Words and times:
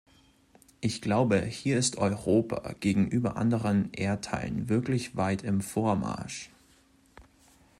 Ich 0.79 0.99
glaube, 0.99 1.39
hier 1.43 1.77
ist 1.77 1.99
Europa 1.99 2.73
gegenüber 2.79 3.35
anderen 3.37 3.93
Erdteilen 3.93 4.67
wirklich 4.67 5.15
weit 5.15 5.43
im 5.43 5.61
Vormarsch. 5.61 6.49